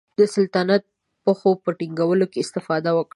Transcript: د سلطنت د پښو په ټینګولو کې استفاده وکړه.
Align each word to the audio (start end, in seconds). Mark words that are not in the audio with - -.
د 0.19 0.21
سلطنت 0.35 0.83
د 0.87 0.91
پښو 1.23 1.51
په 1.63 1.69
ټینګولو 1.79 2.25
کې 2.31 2.39
استفاده 2.45 2.89
وکړه. 2.93 3.09